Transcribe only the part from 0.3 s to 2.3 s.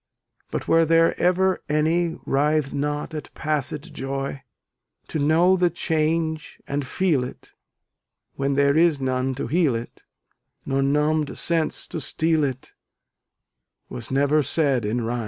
But were there ever any